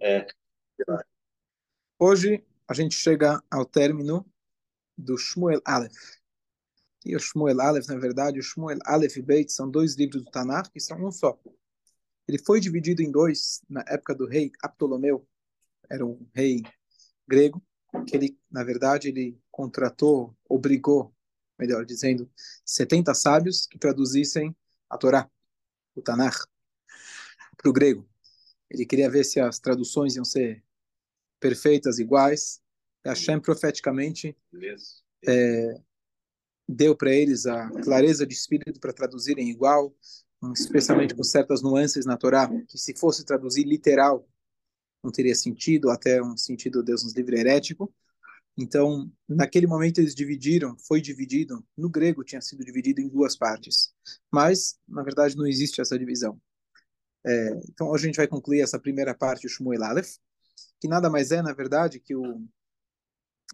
[0.00, 0.26] É.
[1.98, 4.24] Hoje a gente chega ao término
[4.96, 6.18] do Shmuel Aleph.
[7.04, 10.30] E o Shmuel Aleph, na verdade, o Shmuel Aleph e Beit são dois livros do
[10.30, 11.36] Tanakh que são um só.
[12.28, 15.26] Ele foi dividido em dois na época do rei Ptolomeu,
[15.90, 16.62] era um rei
[17.26, 17.60] grego,
[18.06, 21.14] que ele, na verdade, ele contratou, obrigou,
[21.58, 22.30] melhor dizendo,
[22.64, 24.54] 70 sábios que traduzissem
[24.88, 25.28] a Torá,
[25.94, 26.46] o Tanakh,
[27.56, 28.08] para o grego.
[28.70, 30.62] Ele queria ver se as traduções iam ser
[31.40, 32.60] perfeitas, iguais.
[33.04, 34.36] Hashem profeticamente
[35.26, 35.80] é,
[36.68, 39.94] deu para eles a clareza de espírito para traduzirem igual,
[40.54, 44.28] especialmente com certas nuances na Torá, que se fosse traduzir literal,
[45.02, 47.92] não teria sentido, até um sentido, Deus nos livre, herético.
[48.56, 53.94] Então, naquele momento eles dividiram, foi dividido, no grego tinha sido dividido em duas partes,
[54.32, 56.40] mas, na verdade, não existe essa divisão.
[57.28, 60.16] É, então, hoje a gente vai concluir essa primeira parte do Shmuel Aleph,
[60.80, 62.42] que nada mais é, na verdade, que o,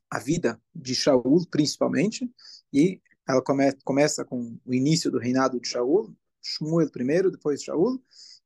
[0.09, 2.31] a vida de Shaul, principalmente,
[2.73, 8.01] e ela come, começa com o início do reinado de Shaul, Shmuel primeiro, depois Shaul,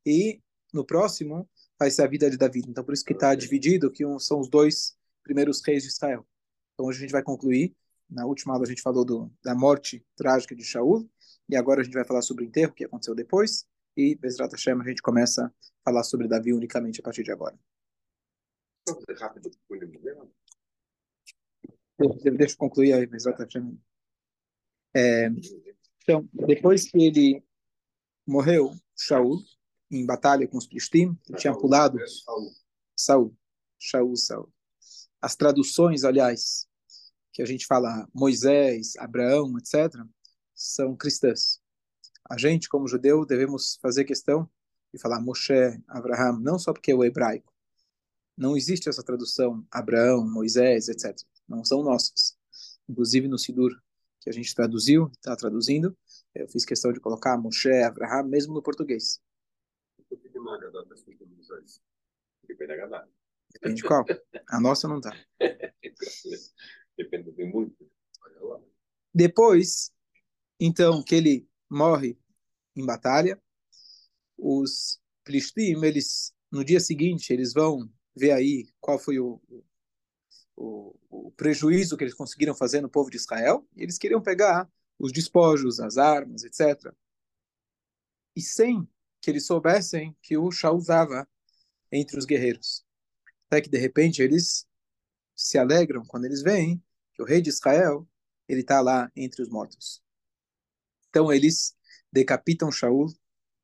[0.06, 0.40] e
[0.72, 1.46] no próximo
[1.78, 2.62] vai ser a vida de Davi.
[2.66, 6.26] Então, por isso que está dividido, que um, são os dois primeiros reis de Israel.
[6.72, 7.76] Então, hoje a gente vai concluir.
[8.08, 11.06] Na última aula a gente falou do, da morte trágica de Shaul,
[11.50, 13.66] e agora a gente vai falar sobre o enterro, que aconteceu depois,
[13.98, 15.52] e Bezrat Hashem a gente começa a
[15.84, 17.58] falar sobre Davi unicamente a partir de agora.
[22.36, 23.76] Deixa eu concluir aí, Bezrat Hashem.
[24.94, 25.26] É,
[26.02, 27.42] então, depois que ele
[28.24, 29.42] morreu, Shaul,
[29.90, 31.98] em batalha com os ele tinha pulado.
[32.96, 33.36] Saul.
[33.80, 34.52] Shaul, Saul.
[35.20, 36.68] As traduções, aliás,
[37.32, 39.92] que a gente fala Moisés, Abraão, etc.,
[40.54, 41.60] são cristãs.
[42.28, 44.48] A gente, como judeu, devemos fazer questão
[44.92, 47.52] de falar Moshe, Abraham, não só porque é o hebraico.
[48.36, 51.16] Não existe essa tradução Abraão, Moisés, etc.
[51.48, 52.36] Não são nossas.
[52.88, 53.72] Inclusive no Sidur,
[54.20, 55.96] que a gente traduziu, está traduzindo,
[56.34, 59.20] eu fiz questão de colocar Moshe, Abraham, mesmo no português.
[63.52, 64.04] Depende de qual.
[64.48, 65.16] A nossa não está.
[66.96, 67.90] Depende de muito.
[69.14, 69.90] Depois,
[70.60, 72.18] então, que ele morre
[72.74, 73.40] em batalha,
[74.36, 79.40] os Plishtim, eles, no dia seguinte, eles vão ver aí qual foi o,
[80.56, 84.68] o, o prejuízo que eles conseguiram fazer no povo de Israel, eles queriam pegar
[84.98, 86.92] os despojos, as armas, etc.
[88.34, 88.88] E sem
[89.20, 91.28] que eles soubessem que o Shaul estava
[91.90, 92.84] entre os guerreiros.
[93.46, 94.66] Até que, de repente, eles
[95.34, 96.82] se alegram quando eles veem
[97.14, 98.06] que o rei de Israel
[98.48, 100.02] ele está lá entre os mortos.
[101.10, 101.76] Então, eles
[102.12, 103.06] decapitam Shaul,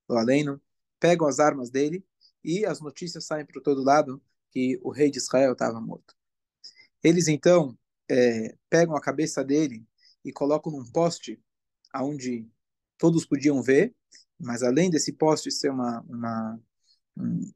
[0.08, 0.60] do aleno,
[0.98, 2.04] pegam as armas dele
[2.42, 6.14] e as notícias saem para todo lado que o rei de Israel estava morto.
[7.02, 7.76] Eles, então,
[8.08, 9.86] é, pegam a cabeça dele
[10.24, 11.40] e colocam num poste
[11.92, 12.48] aonde
[12.98, 13.94] todos podiam ver,
[14.38, 16.60] mas além desse poste ser uma, uma,
[17.16, 17.52] um,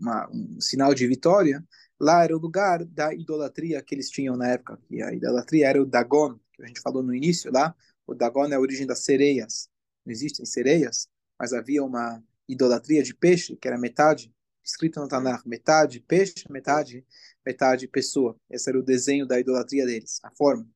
[0.00, 1.64] uma, um sinal de vitória,
[2.00, 5.82] lá era o lugar da idolatria que eles tinham na época, e a idolatria era
[5.82, 7.74] o Dagon, que a gente falou no início lá,
[8.08, 9.68] o Dagon é a origem das sereias,
[10.04, 11.06] não existem sereias,
[11.38, 17.06] mas havia uma idolatria de peixe, que era metade, escrito no Tanakh, metade peixe, metade,
[17.44, 18.34] metade pessoa.
[18.50, 20.66] Esse era o desenho da idolatria deles, a forma.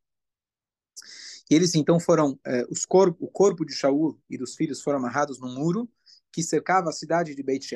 [1.50, 4.98] E eles então foram, eh, os corpo, o corpo de Shaul e dos filhos foram
[4.98, 5.90] amarrados num muro
[6.30, 7.74] que cercava a cidade de Beit.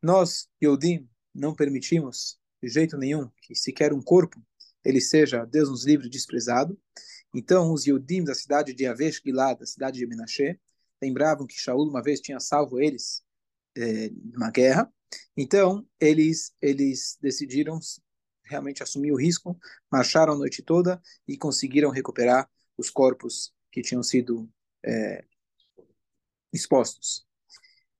[0.00, 4.40] Nós, Yodim, não permitimos de jeito nenhum que sequer um corpo
[4.84, 6.78] ele seja, Deus nos livre, desprezado.
[7.34, 10.58] Então, os Yodim da cidade de Avesh Gilad, da cidade de Menashe,
[11.00, 13.22] lembravam que Shaul uma vez tinha salvo eles
[13.76, 14.92] eh, numa guerra.
[15.36, 17.78] Então, eles, eles decidiram
[18.44, 19.58] realmente assumir o risco,
[19.90, 24.50] marcharam a noite toda e conseguiram recuperar os corpos que tinham sido
[24.84, 25.24] é,
[26.52, 27.24] expostos.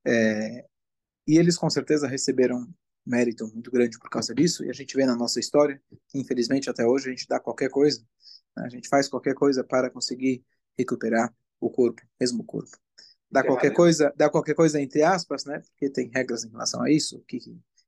[0.05, 0.67] É,
[1.27, 2.69] e eles com certeza receberam
[3.07, 5.81] mérito muito grande por causa disso, e a gente vê na nossa história,
[6.15, 8.05] infelizmente até hoje a gente dá qualquer coisa?
[8.57, 10.45] A gente faz qualquer coisa para conseguir
[10.79, 12.77] recuperar o corpo, mesmo o corpo.
[13.31, 15.61] Dá qualquer coisa, dá qualquer coisa entre aspas, né?
[15.61, 17.39] Porque tem regras em relação a isso, que,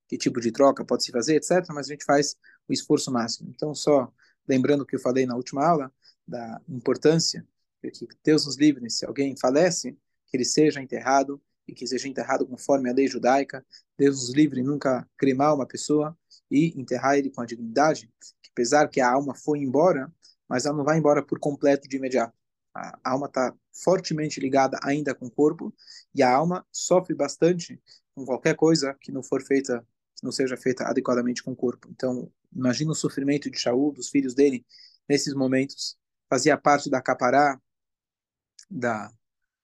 [0.09, 1.67] que tipo de troca pode se fazer, etc.
[1.71, 2.37] Mas a gente faz
[2.69, 3.51] o esforço máximo.
[3.51, 4.13] Então, só
[4.47, 5.93] lembrando o que eu falei na última aula,
[6.27, 7.47] da importância
[7.83, 12.09] de que Deus nos livre, se alguém falece, que ele seja enterrado e que seja
[12.09, 13.65] enterrado conforme a lei judaica.
[13.99, 16.17] Deus nos livre nunca cremar uma pessoa
[16.51, 18.11] e enterrar ele com a dignidade,
[18.43, 20.13] que apesar que a alma foi embora,
[20.53, 22.37] mas ela não vai embora por completo de imediato.
[22.75, 25.75] A alma está fortemente ligada ainda com o corpo
[26.15, 27.81] e a alma sofre bastante
[28.15, 29.83] com qualquer coisa que não for feita
[30.23, 31.89] não seja feita adequadamente com o corpo.
[31.91, 34.65] Então, imagina o sofrimento de Shaul, dos filhos dele,
[35.09, 35.97] nesses momentos.
[36.29, 37.59] Fazia parte da capará,
[38.71, 39.11] da,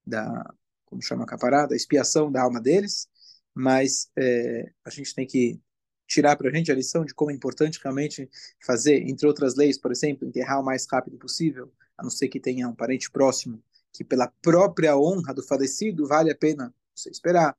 [0.06, 0.54] da
[0.86, 3.08] como chama capará, da expiação da alma deles,
[3.54, 5.60] mas é, a gente tem que
[6.08, 8.28] tirar para a gente a lição de como é importante realmente
[8.64, 12.40] fazer, entre outras leis, por exemplo, enterrar o mais rápido possível, a não ser que
[12.40, 13.62] tenha um parente próximo,
[13.92, 17.56] que pela própria honra do falecido vale a pena você esperar.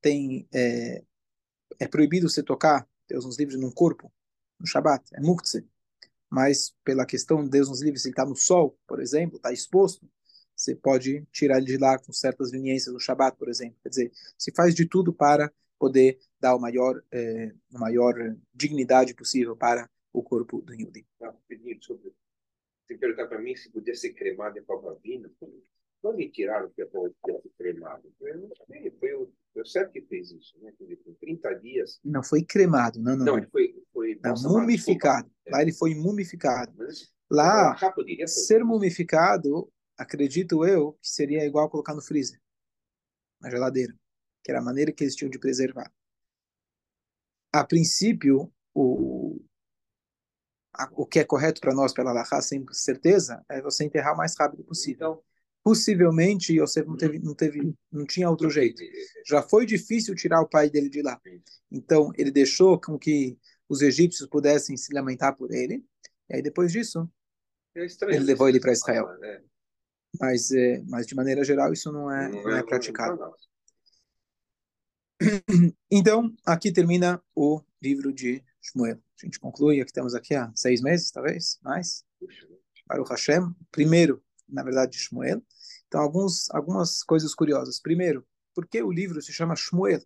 [0.00, 1.04] Tem é,
[1.78, 4.10] é proibido você tocar Deus nos livres num corpo
[4.58, 5.64] no Shabat, é muktzeh.
[6.30, 10.08] Mas pela questão de Deus nos livres, ele está no sol, por exemplo, está exposto,
[10.56, 13.76] você pode tirar ele de lá com certas leniências no Shabat, por exemplo.
[13.82, 18.14] Quer dizer, se faz de tudo para poder dar o maior, é, a maior
[18.52, 21.06] dignidade possível para o corpo do Yudi.
[21.80, 22.12] sobre.
[22.84, 25.30] Você perguntar para mim se podia ser cremado em Palmavina.
[25.38, 27.12] Quando me tiraram que foi
[27.56, 28.12] cremado?
[28.20, 29.32] Eu não sei, foi o,
[29.64, 30.72] certo que fez isso, né?
[30.76, 32.00] Com 30 dias.
[32.04, 33.24] Não foi cremado, não, não.
[33.24, 33.82] Não, ele foi.
[33.92, 35.30] foi não, mumificado.
[35.48, 36.74] Lá ele foi mumificado.
[36.76, 37.78] Mas, Lá,
[38.26, 42.38] ser mumificado, acredito eu, que seria igual colocar no freezer,
[43.40, 43.96] na geladeira
[44.42, 45.90] que era a maneira que eles tinham de preservar.
[47.52, 49.40] A princípio, o,
[50.74, 54.16] a, o que é correto para nós pela Lahá, sem certeza, é você enterrar o
[54.16, 55.12] mais rápido possível.
[55.12, 55.22] Então,
[55.64, 58.82] Possivelmente, Yosef não teve, não teve, não tinha outro jeito.
[59.24, 61.20] Já foi difícil tirar o pai dele de lá.
[61.70, 63.38] Então, ele deixou com que
[63.68, 65.84] os egípcios pudessem se lamentar por ele.
[66.28, 67.08] E aí, depois disso,
[67.76, 69.08] é ele levou ele para Israel.
[69.22, 69.40] É.
[70.20, 73.32] Mas, é, mas, de maneira geral, isso não é, não é, é praticado.
[75.90, 78.96] Então, aqui termina o livro de Shmuel.
[78.96, 82.04] A gente conclui, aqui temos aqui há seis meses, talvez, mais.
[82.86, 85.42] Para o Hashem, primeiro, na verdade, de Shmuel.
[85.86, 87.80] Então, alguns, algumas coisas curiosas.
[87.80, 90.02] Primeiro, por que o livro se chama Shmuel?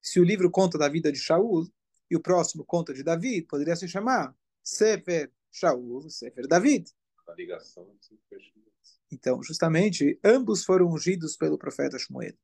[0.00, 1.66] Se o livro conta da vida de Shaul
[2.10, 6.90] e o próximo conta de David, poderia se chamar Sefer Shaul, Sefer David.
[7.26, 7.90] A ligação
[9.10, 12.34] Então, justamente, ambos foram ungidos pelo profeta Shmuel.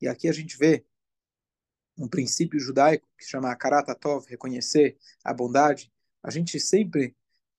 [0.00, 0.84] E aqui a gente vê
[1.96, 5.92] um princípio judaico que chama Akaratatov, reconhecer a bondade,
[6.22, 7.14] a gente sempre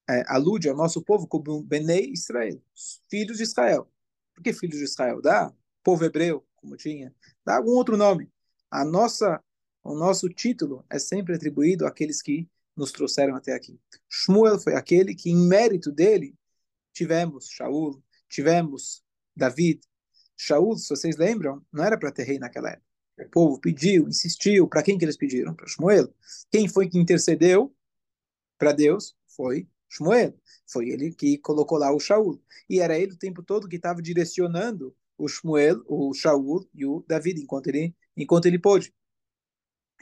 [0.10, 2.62] é, alude ao nosso povo como Benei Israel,
[3.10, 3.90] filhos de Israel.
[4.34, 5.22] Por que filhos de Israel?
[5.22, 5.54] Dá
[5.84, 7.14] povo hebreu, como tinha,
[7.46, 8.30] dá algum outro nome.
[8.70, 9.42] A nossa,
[9.84, 13.80] o nosso título é sempre atribuído àqueles que nos trouxeram até aqui.
[14.10, 16.36] Shmuel foi aquele que, em mérito dele,
[16.92, 19.04] tivemos Shaul, tivemos
[19.36, 19.82] David.
[20.36, 22.85] Shaul, se vocês lembram, não era para ter rei naquela época.
[23.18, 24.68] O povo pediu, insistiu.
[24.68, 25.54] Para quem que eles pediram?
[25.54, 26.14] Para Shmuel.
[26.52, 27.74] Quem foi que intercedeu
[28.58, 29.16] para Deus?
[29.28, 30.34] Foi Shmuel.
[30.68, 32.42] Foi ele que colocou lá o Shaul.
[32.70, 37.04] E era ele o tempo todo que estava direcionando o Shmuel, o Shaul e o
[37.08, 38.94] David, enquanto ele, enquanto ele pôde.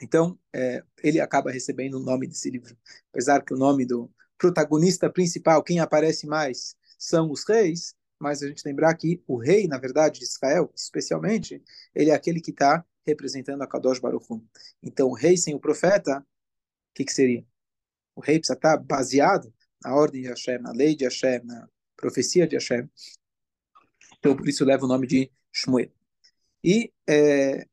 [0.02, 2.76] Então, é, ele acaba recebendo o nome desse livro.
[3.12, 8.48] Apesar que o nome do protagonista principal, quem aparece mais, são os reis, mas a
[8.48, 11.62] gente lembrar que o rei, na verdade, de Israel, especialmente,
[11.94, 14.26] ele é aquele que está representando a Kadosh Baruch.
[14.82, 17.44] Então, o rei sem o profeta, o que, que seria?
[18.14, 19.52] O rei precisa estar baseado
[19.82, 22.88] na ordem de Hashem, na lei de Hashem, na profecia de Hashem.
[24.18, 25.90] Então, por isso leva o nome de Shmuel.
[26.62, 27.66] E é,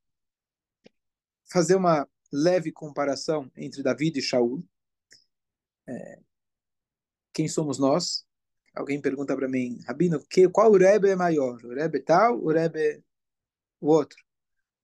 [1.45, 4.63] fazer uma leve comparação entre David e Shaul.
[5.87, 6.19] É,
[7.33, 8.25] quem somos nós?
[8.73, 11.63] Alguém pergunta para mim, Rabino, que, qual o Rebbe é maior?
[11.65, 13.03] O Rebbe tal, o Rebbe
[13.81, 14.17] o outro?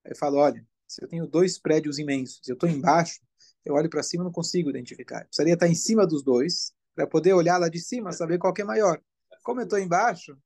[0.08, 3.20] Eu falo, olha, se eu tenho dois prédios imensos, eu estou embaixo,
[3.66, 5.22] eu olho para cima e não consigo identificar.
[5.22, 8.54] Eu precisaria estar em cima dos dois para poder olhar lá de cima, saber qual
[8.58, 9.02] é maior.
[9.44, 10.38] Como eu estou embaixo,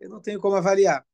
[0.00, 1.06] eu não tenho como avaliar.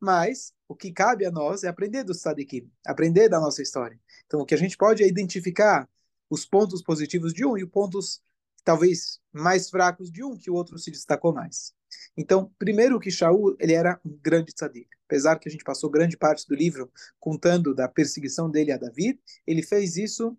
[0.00, 3.98] Mas o que cabe a nós é aprender do Sadikim, aprender da nossa história.
[4.26, 5.88] Então, o que a gente pode é identificar
[6.28, 8.20] os pontos positivos de um e os pontos
[8.64, 11.72] talvez mais fracos de um que o outro se destacou mais.
[12.16, 14.88] Então, primeiro que Shaul, ele era um grande tzadik.
[15.06, 19.20] Apesar que a gente passou grande parte do livro contando da perseguição dele a David,
[19.46, 20.36] ele fez isso,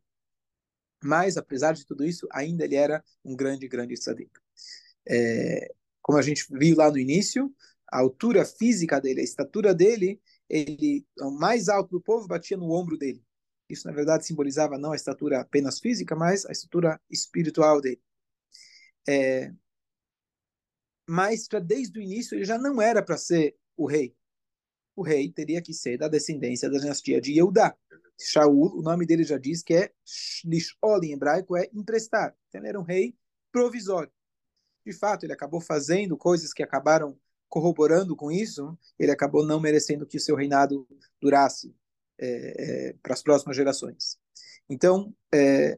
[1.04, 4.32] mas apesar de tudo isso, ainda ele era um grande, grande tzadik.
[5.08, 7.54] É, como a gente viu lá no início,
[7.90, 12.72] a altura física dele, a estatura dele, ele, o mais alto do povo batia no
[12.72, 13.24] ombro dele.
[13.70, 18.02] Isso, na verdade, simbolizava não a estatura apenas física, mas a estatura espiritual dele.
[19.08, 19.54] É,
[21.08, 24.14] mas desde o início ele já não era para ser o rei.
[24.98, 27.78] O rei teria que ser da descendência da dinastia de Yehudá.
[28.20, 29.92] Shaul, o nome dele já diz que é
[30.44, 32.36] Lishol em hebraico, é emprestar.
[32.50, 33.16] Então ele era um rei
[33.52, 34.12] provisório.
[34.84, 37.16] De fato, ele acabou fazendo coisas que acabaram
[37.48, 40.88] corroborando com isso, ele acabou não merecendo que o seu reinado
[41.22, 41.74] durasse
[42.18, 44.18] é, é, para as próximas gerações.
[44.68, 45.78] Então, é,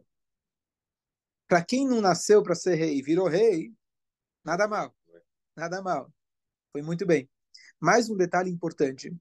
[1.48, 3.74] para quem não nasceu para ser rei e virou rei,
[4.46, 4.96] nada mal.
[5.56, 6.12] Nada mal.
[6.72, 7.30] Foi muito bem.
[7.80, 9.16] Mais um detalhe importante.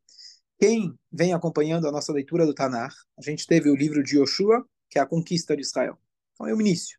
[0.59, 4.69] Quem vem acompanhando a nossa leitura do Tanar, a gente teve o livro de Yoshua,
[4.91, 5.97] que é a conquista de Israel.
[6.35, 6.99] Então é o início.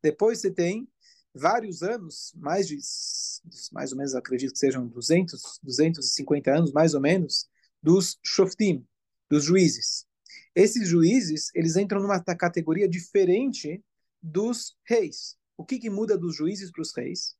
[0.00, 0.88] Depois você tem
[1.34, 2.78] vários anos, mais de,
[3.72, 7.48] mais ou menos, acredito que sejam 200, 250 anos, mais ou menos,
[7.82, 8.86] dos shoftim,
[9.28, 10.06] dos juízes.
[10.54, 13.82] Esses juízes, eles entram numa categoria diferente
[14.22, 15.36] dos reis.
[15.56, 17.34] O que, que muda dos juízes para os reis?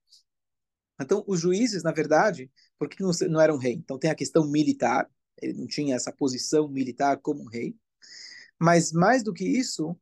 [1.03, 3.75] Então, os juízes, na verdade, por que não, não eram rei?
[3.75, 5.09] Então, tem a questão militar,
[5.41, 7.77] ele não tinha essa posição militar como rei.
[8.59, 9.97] Mas, mais do que isso,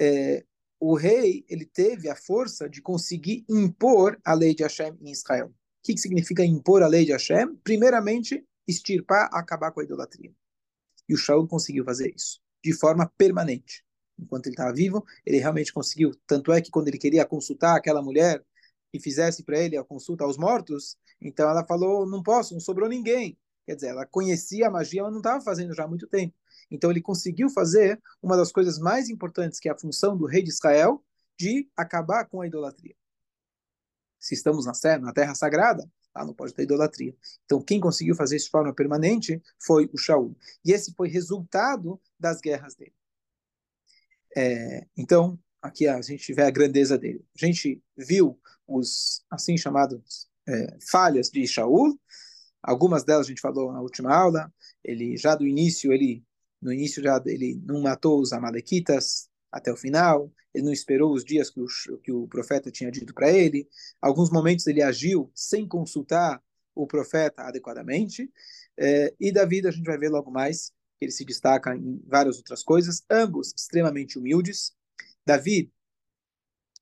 [0.00, 0.44] é,
[0.80, 5.48] o rei ele teve a força de conseguir impor a lei de Hashem em Israel.
[5.48, 5.52] O
[5.82, 7.56] que, que significa impor a lei de Hashem?
[7.62, 10.32] Primeiramente, extirpar, acabar com a idolatria.
[11.08, 13.84] E o Shaul conseguiu fazer isso de forma permanente.
[14.18, 16.12] Enquanto ele estava vivo, ele realmente conseguiu.
[16.26, 18.44] Tanto é que quando ele queria consultar aquela mulher
[18.90, 22.88] que fizesse para ele a consulta aos mortos, então ela falou: não posso, não sobrou
[22.88, 23.38] ninguém.
[23.66, 26.34] Quer dizer, ela conhecia a magia, mas não estava fazendo já há muito tempo.
[26.70, 30.42] Então ele conseguiu fazer uma das coisas mais importantes, que é a função do rei
[30.42, 31.04] de Israel,
[31.38, 32.94] de acabar com a idolatria.
[34.18, 37.14] Se estamos na terra, na terra sagrada, lá não pode ter idolatria.
[37.44, 40.36] Então quem conseguiu fazer isso de forma permanente foi o Shaul.
[40.64, 42.94] E esse foi resultado das guerras dele.
[44.36, 47.24] É, então, aqui a gente vê a grandeza dele.
[47.34, 51.98] A gente viu os assim chamados é, falhas de Shaul.
[52.62, 54.52] Algumas delas a gente falou na última aula.
[54.84, 56.24] Ele já do início ele
[56.60, 60.32] no início já ele não matou os amalequitas até o final.
[60.52, 61.66] Ele não esperou os dias que o,
[61.98, 63.68] que o profeta tinha dito para ele.
[64.00, 66.42] Alguns momentos ele agiu sem consultar
[66.74, 68.30] o profeta adequadamente.
[68.76, 72.62] É, e Davi a gente vai ver logo mais ele se destaca em várias outras
[72.62, 74.72] coisas, ambos extremamente humildes.
[75.28, 75.70] Davi,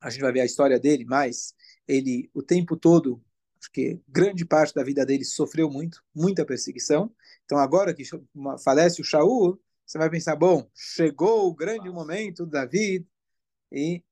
[0.01, 1.53] a gente vai ver a história dele, mas
[1.89, 3.21] ele o tempo todo,
[3.61, 7.13] acho que grande parte da vida dele sofreu muito, muita perseguição.
[7.45, 8.05] Então agora que
[8.63, 13.05] falece o Shaul, você vai pensar, bom, chegou o grande momento, Davi,
[13.73, 14.05] e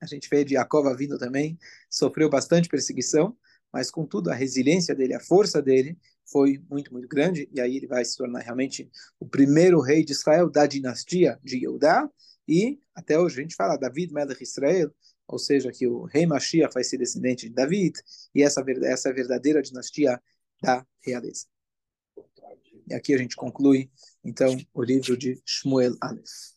[0.00, 1.56] a gente vê de Jacob vindo também,
[1.88, 3.36] sofreu bastante perseguição,
[3.72, 7.86] mas contudo a resiliência dele, a força dele foi muito, muito grande, e aí ele
[7.86, 8.90] vai se tornar realmente
[9.20, 12.10] o primeiro rei de Israel da dinastia de Yehudá,
[12.48, 14.94] e até hoje a gente fala David Melech Israel,
[15.26, 17.98] ou seja, que o rei Mashiach vai ser descendente de David,
[18.34, 20.22] e essa, essa é a verdadeira dinastia
[20.62, 21.46] da realeza.
[22.88, 23.90] E aqui a gente conclui,
[24.24, 26.54] então, o livro de Shmuel Aleph.